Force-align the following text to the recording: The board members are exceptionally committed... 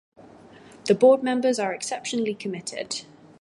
The 0.85 0.95
board 0.95 1.21
members 1.21 1.59
are 1.59 1.75
exceptionally 1.75 2.33
committed... 2.33 3.03